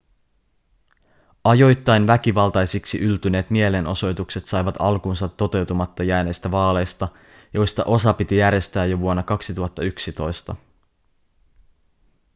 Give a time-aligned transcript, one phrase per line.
[1.43, 7.07] ajoittain väkivaltaisiksi yltyneet mielenosoitukset saivat alkunsa toteutumatta jääneistä vaaleista
[7.53, 10.55] joista osa piti järjestää jo vuonna 2011